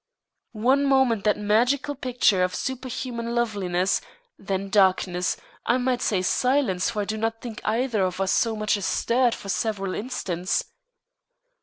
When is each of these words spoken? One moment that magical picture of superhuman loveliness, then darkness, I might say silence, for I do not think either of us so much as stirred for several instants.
One 0.53 0.83
moment 0.87 1.25
that 1.25 1.37
magical 1.37 1.93
picture 1.93 2.41
of 2.43 2.55
superhuman 2.55 3.35
loveliness, 3.35 4.01
then 4.35 4.71
darkness, 4.71 5.37
I 5.63 5.77
might 5.77 6.01
say 6.01 6.23
silence, 6.23 6.89
for 6.89 7.03
I 7.03 7.05
do 7.05 7.17
not 7.17 7.39
think 7.39 7.61
either 7.63 8.01
of 8.03 8.19
us 8.19 8.31
so 8.31 8.55
much 8.55 8.77
as 8.77 8.85
stirred 8.87 9.35
for 9.35 9.49
several 9.49 9.93
instants. 9.93 10.65